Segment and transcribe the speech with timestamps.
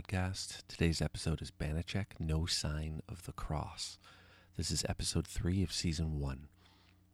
[0.00, 0.62] Podcast.
[0.66, 3.98] Today's episode is Banacek No Sign of the Cross.
[4.56, 6.46] This is episode 3 of season 1.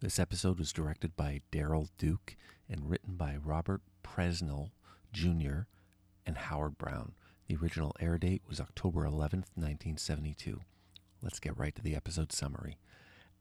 [0.01, 2.37] This episode was directed by Daryl Duke
[2.69, 4.71] and written by Robert Presnell
[5.13, 5.63] Jr.
[6.25, 7.13] and Howard Brown.
[7.49, 10.61] The original air date was October 11th, 1972.
[11.21, 12.79] Let's get right to the episode summary.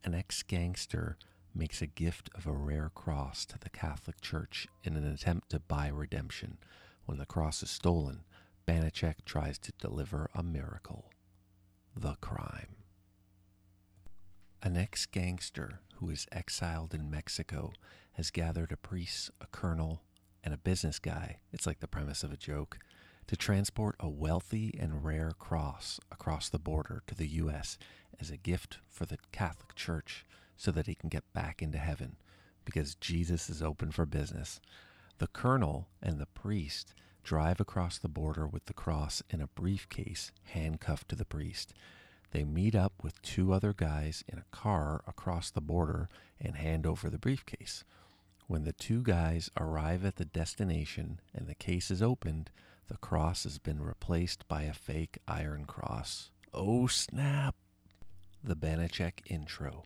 [0.04, 1.18] An ex gangster
[1.54, 5.60] makes a gift of a rare cross to the Catholic Church in an attempt to
[5.60, 6.58] buy redemption.
[7.06, 8.22] When the cross is stolen,
[8.68, 11.12] Banacek tries to deliver a miracle.
[11.96, 12.76] The crime.
[14.64, 17.74] An ex gangster who is exiled in Mexico
[18.14, 20.02] has gathered a priest, a colonel,
[20.44, 21.38] and a business guy.
[21.54, 22.80] It's like the premise of a joke.
[23.28, 27.78] To transport a wealthy and rare cross across the border to the U.S.
[28.20, 30.26] as a gift for the Catholic Church
[30.58, 32.18] so that he can get back into heaven
[32.66, 34.60] because Jesus is open for business.
[35.18, 36.94] The colonel and the priest
[37.26, 41.74] drive across the border with the cross in a briefcase handcuffed to the priest.
[42.32, 46.08] They meet up with two other guys in a car across the border
[46.40, 47.84] and hand over the briefcase.
[48.48, 52.52] When the two guys arrive at the destination and the case is opened,
[52.88, 56.30] the cross has been replaced by a fake iron cross.
[56.54, 57.56] Oh snap!
[58.44, 59.86] The Banacek intro.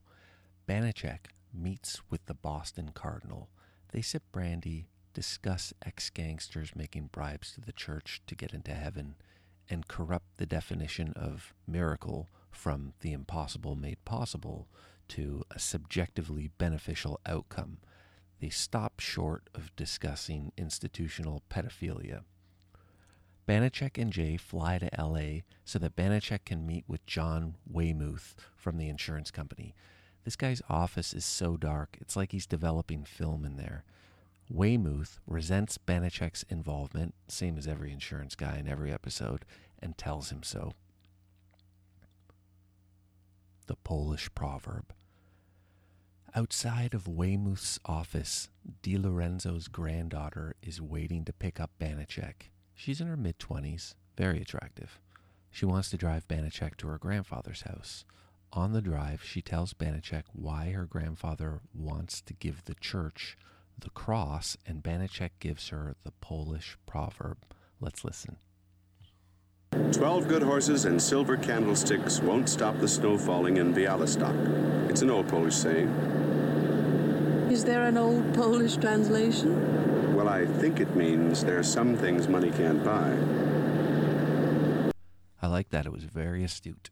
[0.67, 3.47] Banacek meets with the Boston Cardinal.
[3.93, 9.15] They sip brandy, discuss ex gangsters making bribes to the church to get into heaven,
[9.69, 14.67] and corrupt the definition of miracle from the impossible made possible
[15.09, 17.77] to a subjectively beneficial outcome.
[18.39, 22.21] They stop short of discussing institutional pedophilia.
[23.47, 28.77] Banacek and Jay fly to LA so that Banacek can meet with John Weymouth from
[28.77, 29.73] the insurance company.
[30.23, 33.83] This guy's office is so dark, it's like he's developing film in there.
[34.49, 39.45] Weymouth resents Banacek's involvement, same as every insurance guy in every episode,
[39.79, 40.73] and tells him so.
[43.67, 44.91] The Polish proverb.
[46.33, 48.49] Outside of Weymouth's office,
[48.81, 52.49] Di Lorenzo's granddaughter is waiting to pick up Banacek.
[52.73, 54.99] She's in her mid 20s, very attractive.
[55.51, 58.03] She wants to drive Banacek to her grandfather's house.
[58.53, 63.37] On the drive, she tells Banacek why her grandfather wants to give the church
[63.81, 67.37] the cross, and Banacek gives her the Polish proverb.
[67.79, 68.37] Let's listen.
[69.91, 74.89] Twelve good horses and silver candlesticks won't stop the snow falling in Bialystok.
[74.89, 75.89] It's an old Polish saying.
[77.51, 80.15] Is there an old Polish translation?
[80.15, 83.15] Well, I think it means there are some things money can't buy.
[85.41, 85.85] I like that.
[85.85, 86.89] It was very astute.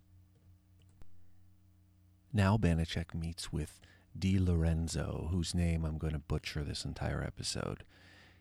[2.32, 3.80] Now Banacek meets with
[4.18, 7.84] Di Lorenzo, whose name I'm going to butcher this entire episode.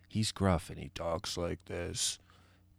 [0.07, 2.19] He's gruff and he talks like this.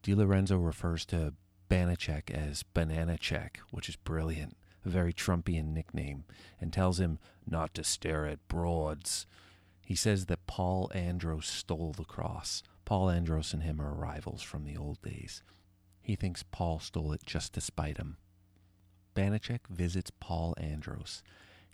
[0.02, 1.34] Di Lorenzo refers to
[1.70, 6.24] Banacek as Banana Check, which is brilliant, a very Trumpian nickname,
[6.60, 9.26] and tells him not to stare at broads.
[9.84, 12.62] He says that Paul Andros stole the cross.
[12.84, 15.42] Paul Andros and him are rivals from the old days.
[16.00, 18.16] He thinks Paul stole it just to spite him.
[19.14, 21.22] Banacek visits Paul Andros.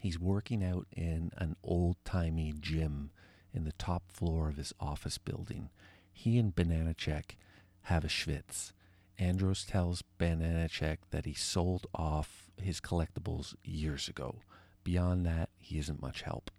[0.05, 3.09] He's working out in an old timey gym
[3.55, 5.71] in the top floor of his office building.
[6.13, 7.37] He and Banacek
[7.85, 8.73] have a schwitz.
[9.19, 14.41] Andros tells Banacek that he sold off his collectibles years ago.
[14.85, 16.51] Beyond that, he isn't much help.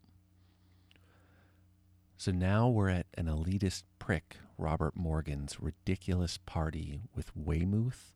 [2.17, 8.11] So now we're at an elitist prick, Robert Morgan's ridiculous party with Weymouth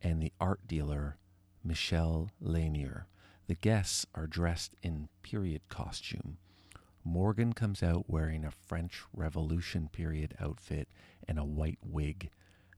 [0.00, 1.18] and the art dealer
[1.62, 3.06] Michel Lanier.
[3.48, 6.38] The guests are dressed in period costume.
[7.04, 10.88] Morgan comes out wearing a French Revolution period outfit
[11.26, 12.30] and a white wig.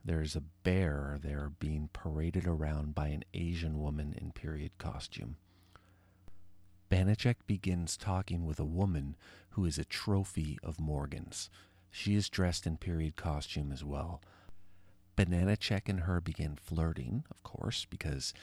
[0.04, 5.36] There's a bear there being paraded around by an Asian woman in period costume.
[6.90, 9.16] Banacek begins talking with a woman
[9.50, 11.50] who is a trophy of Morgan's.
[11.90, 14.22] She is dressed in period costume as well.
[15.16, 18.34] Banacek and her begin flirting, of course, because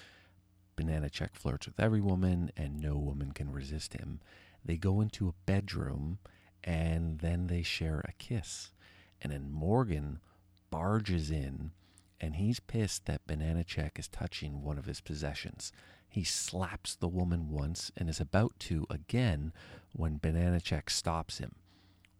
[0.76, 4.20] Banacek flirts with every woman and no woman can resist him.
[4.64, 6.20] They go into a bedroom
[6.64, 8.72] and then they share a kiss.
[9.22, 10.20] And then Morgan
[10.70, 11.72] barges in
[12.20, 15.72] and he's pissed that Banacek is touching one of his possessions.
[16.08, 19.54] He slaps the woman once and is about to again
[19.94, 21.56] when Banacek stops him.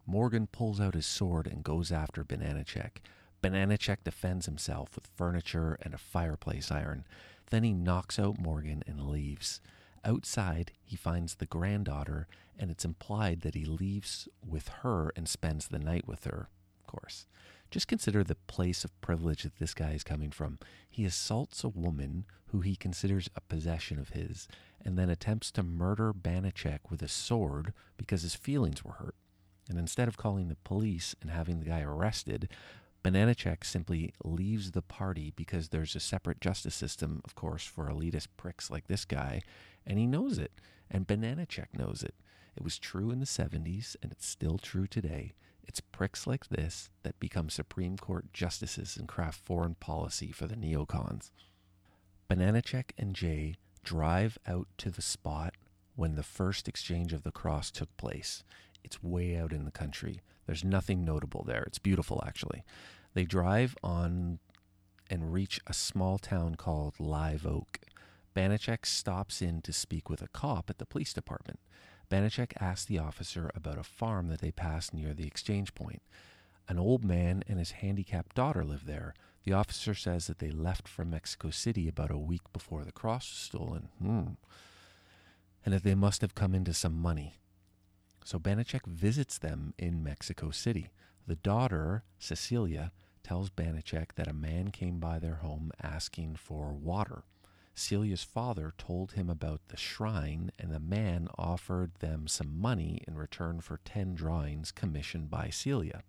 [0.06, 2.98] Morgan pulls out his sword and goes after Banacek.
[3.42, 7.04] Banacek defends himself with furniture and a fireplace iron.
[7.50, 9.60] Then he knocks out Morgan and leaves.
[10.04, 12.26] Outside, he finds the granddaughter,
[12.58, 16.48] and it's implied that he leaves with her and spends the night with her,
[16.80, 17.26] of course.
[17.70, 20.58] Just consider the place of privilege that this guy is coming from.
[20.90, 24.46] He assaults a woman who he considers a possession of his,
[24.84, 29.14] and then attempts to murder Banacek with a sword because his feelings were hurt.
[29.70, 32.50] And instead of calling the police and having the guy arrested,
[33.04, 38.28] Bananachek simply leaves the party because there's a separate justice system, of course, for elitist
[38.36, 39.42] pricks like this guy,
[39.84, 40.52] and he knows it,
[40.90, 42.14] and Bananachek knows it.
[42.56, 45.32] It was true in the 70s, and it's still true today.
[45.64, 50.56] It's pricks like this that become Supreme Court justices and craft foreign policy for the
[50.56, 51.30] neocons.
[52.30, 55.54] Bananachek and Jay drive out to the spot
[55.96, 58.44] when the first exchange of the cross took place.
[58.84, 60.20] It's way out in the country.
[60.46, 61.62] There's nothing notable there.
[61.66, 62.64] It's beautiful, actually.
[63.14, 64.38] They drive on
[65.10, 67.78] and reach a small town called Live Oak.
[68.34, 71.60] Banacek stops in to speak with a cop at the police department.
[72.10, 76.02] Banacek asks the officer about a farm that they pass near the exchange point.
[76.68, 79.14] An old man and his handicapped daughter live there.
[79.44, 83.28] The officer says that they left from Mexico City about a week before the cross
[83.28, 83.88] was stolen.
[83.98, 84.22] Hmm.
[85.64, 87.34] And that they must have come into some money.
[88.24, 90.90] So Banacek visits them in Mexico City.
[91.26, 92.92] The daughter, Cecilia,
[93.22, 97.24] tells Banacek that a man came by their home asking for water.
[97.74, 103.16] Celia's father told him about the shrine, and the man offered them some money in
[103.16, 106.02] return for 10 drawings commissioned by Celia.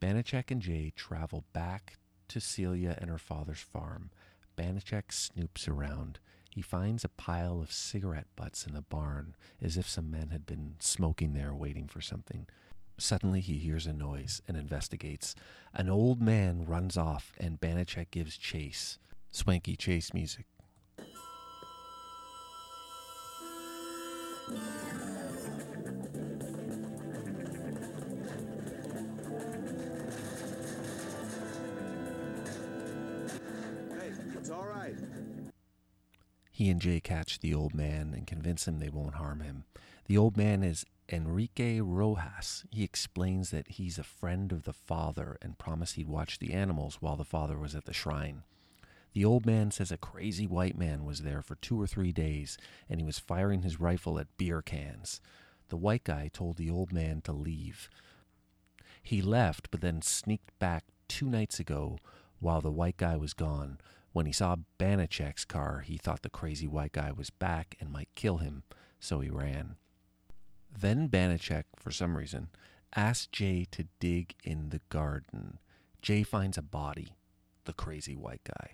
[0.00, 1.98] Banacek and Jay travel back
[2.28, 4.10] to Celia and her father's farm.
[4.56, 6.18] Banacek snoops around.
[6.54, 10.44] He finds a pile of cigarette butts in the barn, as if some men had
[10.44, 12.46] been smoking there waiting for something.
[12.98, 15.34] Suddenly he hears a noise and investigates.
[15.72, 18.98] An old man runs off, and Banacek gives chase.
[19.30, 20.44] Swanky chase music.
[33.98, 34.96] Hey, it's all right.
[36.62, 39.64] He and Jay catch the old man and convince him they won't harm him.
[40.06, 42.64] The old man is Enrique Rojas.
[42.70, 46.98] He explains that he's a friend of the father and promised he'd watch the animals
[47.00, 48.44] while the father was at the shrine.
[49.12, 52.56] The old man says a crazy white man was there for two or three days
[52.88, 55.20] and he was firing his rifle at beer cans.
[55.68, 57.90] The white guy told the old man to leave.
[59.02, 61.98] He left, but then sneaked back two nights ago
[62.38, 63.78] while the white guy was gone.
[64.12, 68.14] When he saw Banacek's car, he thought the crazy white guy was back and might
[68.14, 68.62] kill him,
[69.00, 69.76] so he ran.
[70.70, 72.48] Then Banacek, for some reason,
[72.94, 75.58] asked Jay to dig in the garden.
[76.02, 77.14] Jay finds a body,
[77.64, 78.72] the crazy white guy.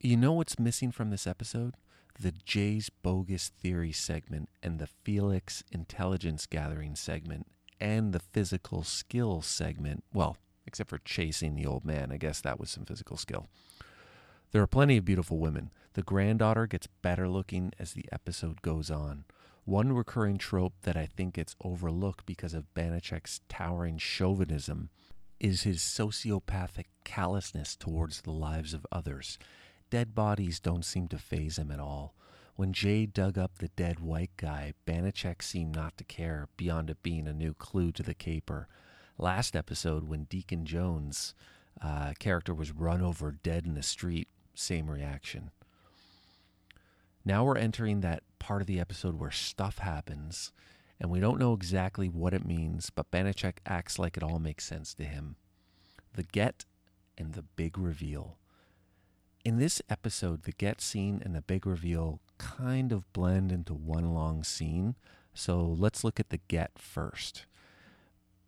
[0.00, 1.74] You know what's missing from this episode?
[2.20, 7.46] The Jay's bogus theory segment and the Felix intelligence gathering segment
[7.80, 10.04] and the physical skill segment.
[10.12, 10.36] Well,
[10.66, 12.12] except for chasing the old man.
[12.12, 13.48] I guess that was some physical skill.
[14.52, 15.70] There are plenty of beautiful women.
[15.94, 19.24] The granddaughter gets better looking as the episode goes on.
[19.64, 24.90] One recurring trope that I think gets overlooked because of Banacek's towering chauvinism
[25.40, 29.38] is his sociopathic callousness towards the lives of others.
[29.88, 32.14] Dead bodies don't seem to phase him at all.
[32.54, 37.02] When Jay dug up the dead white guy, Banacek seemed not to care, beyond it
[37.02, 38.68] being a new clue to the caper.
[39.16, 41.34] Last episode, when Deacon Jones'
[41.80, 45.50] uh, character was run over dead in the street, same reaction.
[47.24, 50.52] Now we're entering that part of the episode where stuff happens,
[51.00, 54.64] and we don't know exactly what it means, but Banacek acts like it all makes
[54.64, 55.36] sense to him.
[56.14, 56.64] The get
[57.16, 58.38] and the big reveal.
[59.44, 64.14] In this episode, the get scene and the big reveal kind of blend into one
[64.14, 64.96] long scene,
[65.34, 67.46] so let's look at the get first.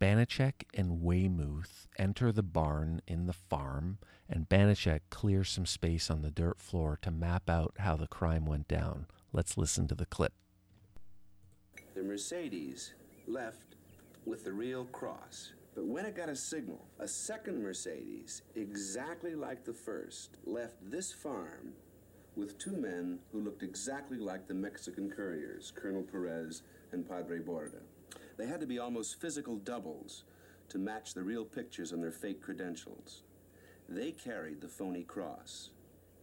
[0.00, 3.98] Banacek and Weymouth enter the barn in the farm,
[4.28, 8.44] and Banacek clears some space on the dirt floor to map out how the crime
[8.46, 9.06] went down.
[9.32, 10.32] Let's listen to the clip.
[11.94, 12.94] The Mercedes
[13.26, 13.76] left
[14.26, 15.52] with the real cross.
[15.74, 21.12] But when it got a signal, a second Mercedes, exactly like the first, left this
[21.12, 21.72] farm
[22.36, 27.80] with two men who looked exactly like the Mexican couriers, Colonel Perez and Padre Borda.
[28.36, 30.24] They had to be almost physical doubles
[30.68, 33.22] to match the real pictures on their fake credentials.
[33.88, 35.70] They carried the phony cross.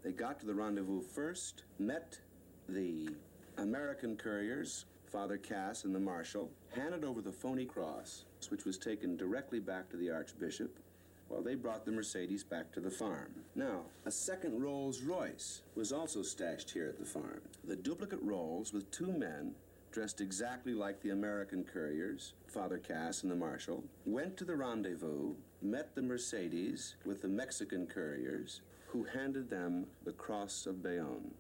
[0.04, 2.20] They got to the rendezvous first, met
[2.68, 3.10] the
[3.58, 9.16] American couriers, Father Cass and the marshal, handed over the phony cross, which was taken
[9.16, 10.80] directly back to the Archbishop,
[11.28, 13.32] while they brought the Mercedes back to the farm.
[13.56, 17.42] Now, a second Rolls Royce was also stashed here at the farm.
[17.64, 19.54] The duplicate Rolls with two men
[19.92, 25.36] dressed exactly like the American couriers, Father Cass and the Marshal, went to the rendezvous,
[25.62, 31.32] met the Mercedes with the Mexican couriers, who handed them the Cross of Bayonne,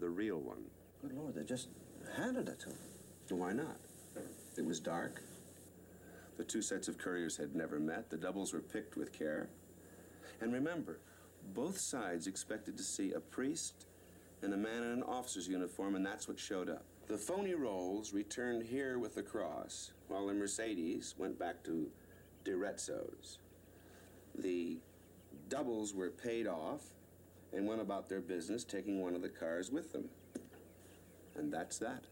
[0.00, 0.64] the real one.
[1.02, 1.68] Good Lord, they just
[2.16, 2.78] handed it to them.
[3.30, 3.76] Why not?
[4.56, 5.22] It was dark.
[6.36, 8.10] The two sets of couriers had never met.
[8.10, 9.48] The doubles were picked with care.
[10.40, 11.00] And remember,
[11.54, 13.86] both sides expected to see a priest
[14.42, 16.84] and a man in an officer's uniform, and that's what showed up.
[17.08, 21.90] The phony rolls returned here with the cross, while the Mercedes went back to
[22.44, 23.38] DeRetzo's.
[24.36, 24.78] The
[25.48, 26.82] doubles were paid off
[27.54, 30.10] and went about their business, taking one of the cars with them.
[31.34, 32.04] And that's that.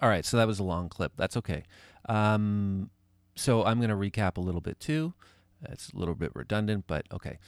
[0.00, 1.12] All right, so that was a long clip.
[1.16, 1.64] That's okay.
[2.08, 2.88] Um,
[3.36, 5.12] so I'm going to recap a little bit too.
[5.62, 7.38] It's a little bit redundant, but okay.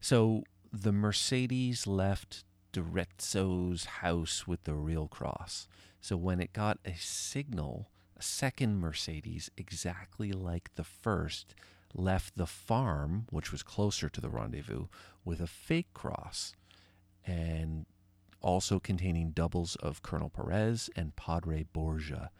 [0.00, 5.68] So the Mercedes left DeRetzo's house with the real cross.
[6.00, 11.54] So when it got a signal, a second Mercedes, exactly like the first,
[11.94, 14.86] left the farm, which was closer to the rendezvous,
[15.24, 16.54] with a fake cross.
[17.26, 17.86] And
[18.40, 22.30] also containing doubles of Colonel Perez and Padre Borgia.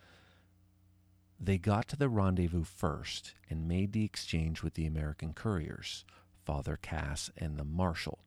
[1.39, 6.05] They got to the rendezvous first and made the exchange with the American couriers,
[6.45, 8.21] Father Cass and the Marshal.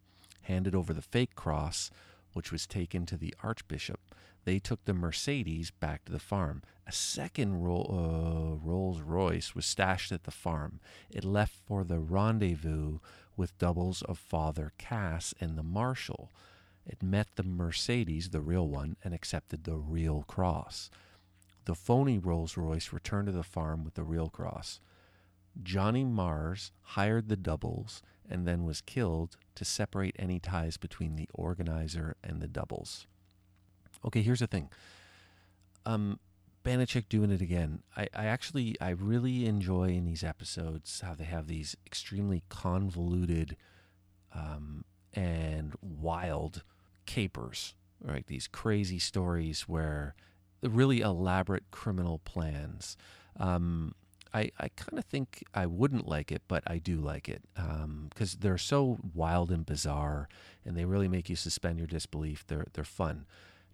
[0.43, 1.91] Handed over the fake cross,
[2.33, 3.99] which was taken to the Archbishop.
[4.45, 6.63] They took the Mercedes back to the farm.
[6.85, 10.79] A second uh, Rolls Royce was stashed at the farm.
[11.09, 12.99] It left for the rendezvous
[13.37, 16.29] with doubles of Father Cass and the Marshal.
[16.85, 20.89] It met the Mercedes, the real one, and accepted the real cross.
[21.65, 24.81] The phony Rolls Royce returned to the farm with the real cross.
[25.61, 31.29] Johnny Mars hired the doubles and then was killed to separate any ties between the
[31.33, 33.07] organizer and the doubles.
[34.05, 34.69] Okay, here's the thing.
[35.85, 36.19] Um,
[36.63, 37.83] Banacek doing it again.
[37.95, 43.57] I, I actually I really enjoy in these episodes how they have these extremely convoluted
[44.33, 46.63] um, and wild
[47.05, 48.25] capers, right?
[48.25, 50.15] These crazy stories where
[50.61, 52.95] really elaborate criminal plans.
[53.37, 53.93] Um,
[54.33, 58.33] I, I kind of think I wouldn't like it, but I do like it because
[58.33, 60.27] um, they're so wild and bizarre,
[60.65, 62.43] and they really make you suspend your disbelief.
[62.47, 63.25] They're they're fun.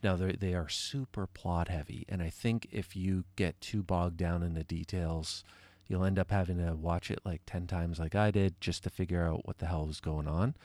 [0.03, 4.17] Now they they are super plot heavy, and I think if you get too bogged
[4.17, 5.43] down in the details,
[5.87, 8.89] you'll end up having to watch it like ten times, like I did, just to
[8.89, 10.55] figure out what the hell is going on.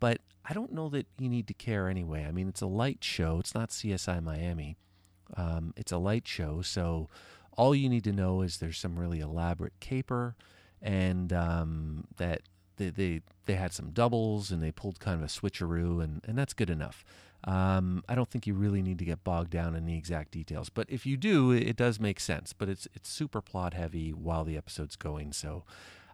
[0.00, 2.24] But I don't know that you need to care anyway.
[2.24, 3.38] I mean, it's a light show.
[3.38, 4.76] It's not CSI Miami.
[5.36, 7.08] Um, it's a light show, so
[7.56, 10.36] all you need to know is there's some really elaborate caper,
[10.82, 12.42] and um, that
[12.76, 16.36] they, they they had some doubles and they pulled kind of a switcheroo, and and
[16.38, 17.04] that's good enough.
[17.44, 20.68] Um, I don't think you really need to get bogged down in the exact details,
[20.68, 22.52] but if you do, it does make sense.
[22.52, 25.64] But it's it's super plot heavy while the episode's going, so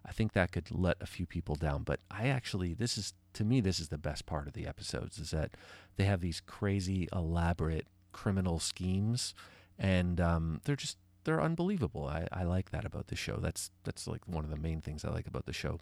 [0.05, 1.83] I think that could let a few people down.
[1.83, 5.17] But I actually, this is to me, this is the best part of the episodes
[5.17, 5.51] is that
[5.95, 9.33] they have these crazy, elaborate criminal schemes,
[9.79, 12.07] and um, they're just they're unbelievable.
[12.07, 13.37] I, I like that about the show.
[13.37, 15.79] That's that's like one of the main things I like about the show.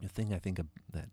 [0.00, 0.60] The thing I think
[0.92, 1.08] that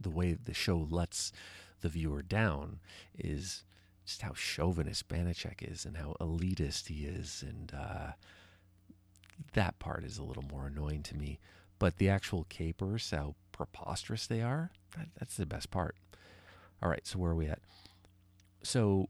[0.00, 1.32] the way the show lets
[1.80, 2.80] the viewer down
[3.18, 3.64] is
[4.04, 8.12] just how chauvinist Banacek is and how elitist he is, and uh,
[9.52, 11.38] that part is a little more annoying to me.
[11.78, 15.94] But the actual capers, how preposterous they are, that, that's the best part.
[16.82, 17.60] All right, so where are we at?
[18.62, 19.08] So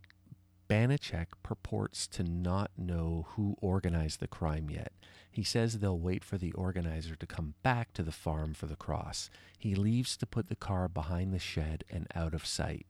[0.69, 4.93] Banacek purports to not know who organized the crime yet.
[5.31, 8.77] He says they'll wait for the organizer to come back to the farm for the
[8.77, 9.31] cross.
[9.59, 12.87] He leaves to put the car behind the shed and out of sight.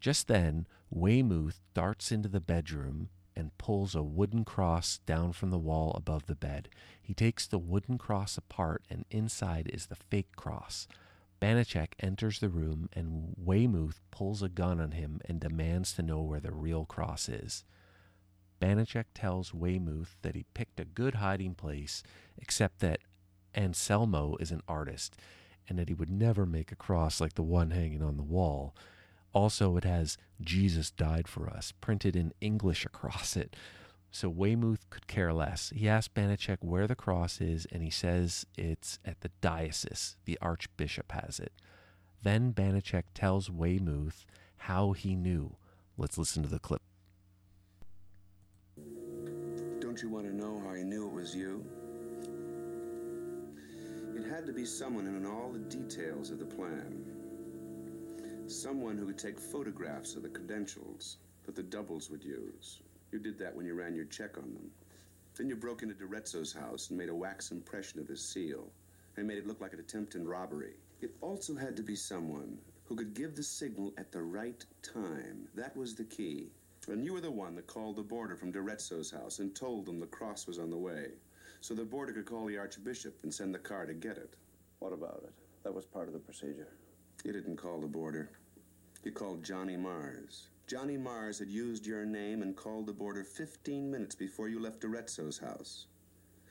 [0.00, 5.58] Just then, Weymouth darts into the bedroom and pulls a wooden cross down from the
[5.58, 6.68] wall above the bed.
[7.00, 10.86] He takes the wooden cross apart, and inside is the fake cross.
[11.42, 16.22] Banacek enters the room, and Weymouth pulls a gun on him and demands to know
[16.22, 17.64] where the real cross is.
[18.60, 22.04] Banacek tells Weymouth that he picked a good hiding place,
[22.38, 23.00] except that
[23.56, 25.16] Anselmo is an artist,
[25.68, 28.72] and that he would never make a cross like the one hanging on the wall.
[29.32, 33.56] Also, it has Jesus died for us printed in English across it.
[34.14, 35.72] So Weymouth could care less.
[35.74, 40.16] He asks Banacek where the cross is, and he says it's at the diocese.
[40.26, 41.52] The archbishop has it.
[42.22, 44.26] Then Banacek tells Weymouth
[44.58, 45.56] how he knew.
[45.96, 46.82] Let's listen to the clip.
[49.80, 51.64] Don't you want to know how he knew it was you?
[54.14, 57.02] It had to be someone who knew all the details of the plan.
[58.46, 62.82] Someone who could take photographs of the credentials that the doubles would use.
[63.12, 64.70] You did that when you ran your check on them.
[65.36, 68.70] Then you broke into DeRezzo's house and made a wax impression of his seal
[69.16, 70.76] and made it look like an attempted robbery.
[71.02, 75.46] It also had to be someone who could give the signal at the right time.
[75.54, 76.48] That was the key.
[76.88, 80.00] And you were the one that called the border from DeRezzo's house and told them
[80.00, 81.08] the cross was on the way.
[81.60, 84.36] So the border could call the Archbishop and send the car to get it.
[84.78, 85.32] What about it?
[85.64, 86.72] That was part of the procedure.
[87.24, 88.30] You didn't call the border.
[89.04, 90.48] You called Johnny Mars.
[90.66, 94.80] Johnny Mars had used your name and called the border 15 minutes before you left
[94.80, 95.86] DeRezzo's house.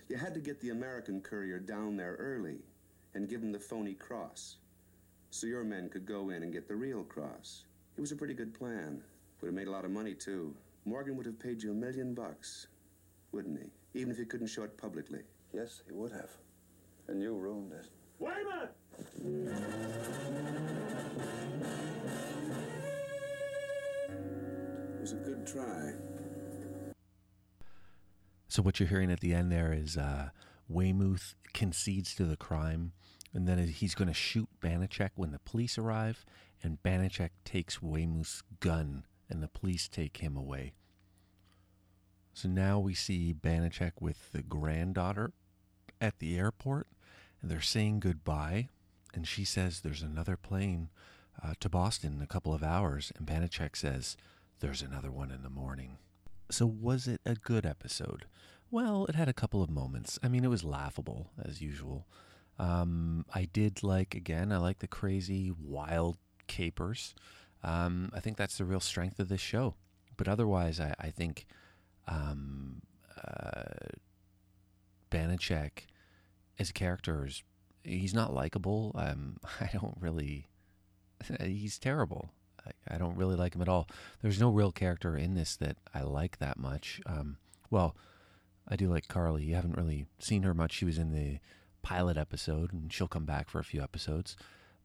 [0.10, 2.60] You had to get the American courier down there early
[3.13, 4.58] and give him the phony cross
[5.32, 7.63] so your men could go in and get the real cross.
[7.98, 9.01] It was a pretty good plan.
[9.39, 10.53] Would have made a lot of money, too.
[10.86, 12.68] Morgan would have paid you a million bucks,
[13.32, 14.00] wouldn't he?
[14.00, 15.22] Even if he couldn't show it publicly.
[15.53, 16.30] Yes, he would have.
[17.08, 17.88] And you ruined it.
[18.20, 18.70] Wayman!
[19.00, 19.08] It
[25.12, 25.94] was a good try.
[28.48, 30.30] So what you're hearing at the end there is uh,
[30.68, 32.91] Weymouth concedes to the crime,
[33.34, 36.25] and then he's going to shoot Banacek when the police arrive,
[36.62, 40.74] and Banacek takes Weymouth's gun, and the police take him away.
[42.34, 45.32] So now we see Banacek with the granddaughter
[46.00, 46.88] at the airport,
[47.41, 48.68] and they're saying goodbye,
[49.13, 50.89] and she says there's another plane
[51.41, 54.18] uh, to Boston in a couple of hours, and Banacek says
[54.62, 55.98] there's another one in the morning.
[56.50, 58.25] So, was it a good episode?
[58.70, 60.18] Well, it had a couple of moments.
[60.24, 62.08] I mean, it was laughable, as usual.
[62.58, 67.15] Um, I did like, again, I like the crazy, wild capers.
[67.63, 69.75] Um, I think that's the real strength of this show.
[70.15, 71.48] But otherwise, I, I think
[72.08, 72.82] um,
[73.21, 73.89] uh,
[75.10, 75.88] Banacek
[76.60, 77.43] as a character is
[77.84, 78.91] he's not likable.
[78.95, 80.47] Um, I don't really.
[81.39, 82.32] He's terrible.
[82.88, 83.88] I, don't really like him at all.
[84.21, 87.02] There's no real character in this that I like that much.
[87.06, 87.38] Um,
[87.69, 87.95] well,
[88.67, 89.43] I do like Carly.
[89.43, 90.74] You haven't really seen her much.
[90.74, 91.39] She was in the
[91.82, 94.36] pilot episode, and she'll come back for a few episodes.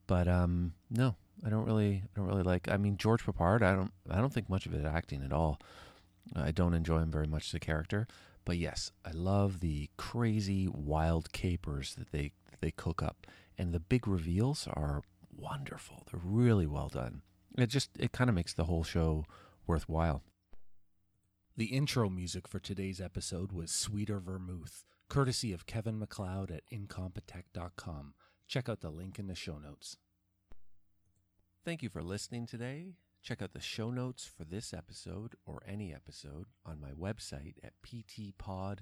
[0.07, 2.69] But um, no, I don't really, I don't really like.
[2.69, 3.63] I mean, George Peppard.
[3.63, 5.61] I don't, I don't think much of his acting at all.
[6.35, 8.07] I don't enjoy him very much as a character.
[8.45, 13.27] But yes, I love the crazy, wild capers that they that they cook up,
[13.59, 15.03] and the big reveals are
[15.37, 16.05] wonderful.
[16.11, 17.23] They're really well done.
[17.57, 19.25] It just it kind of makes the whole show
[19.67, 20.23] worthwhile.
[21.57, 28.13] The intro music for today's episode was Sweeter Vermouth, courtesy of Kevin MacLeod at Incompetech.com.
[28.47, 29.97] Check out the link in the show notes.
[31.65, 32.93] Thank you for listening today.
[33.23, 37.73] Check out the show notes for this episode or any episode on my website at
[37.83, 38.81] ptpod.xyz.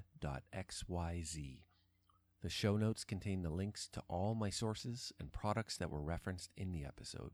[2.42, 6.50] The show notes contain the links to all my sources and products that were referenced
[6.56, 7.30] in the episode.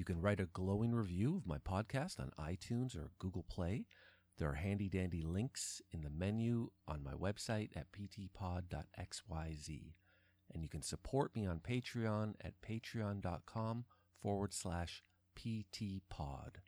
[0.00, 3.84] You can write a glowing review of my podcast on iTunes or Google Play.
[4.38, 9.92] There are handy dandy links in the menu on my website at ptpod.xyz.
[10.54, 13.84] And you can support me on Patreon at patreon.com
[14.22, 15.04] forward slash
[15.38, 16.62] ptpod.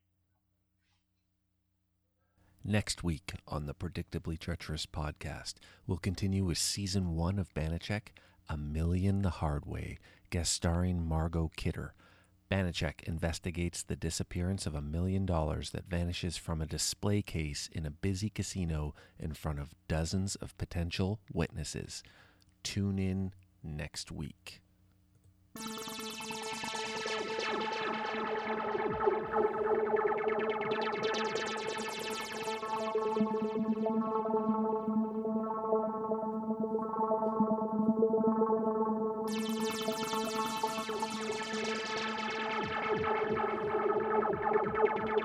[2.63, 5.55] Next week on the Predictably Treacherous podcast,
[5.87, 8.09] we'll continue with season one of Banacek,
[8.51, 9.97] A Million the Hard Way,
[10.29, 11.95] guest starring Margot Kidder.
[12.53, 17.87] Banacek investigates the disappearance of a million dollars that vanishes from a display case in
[17.87, 22.03] a busy casino in front of dozens of potential witnesses.
[22.63, 24.61] Tune in next week.
[44.85, 45.22] you.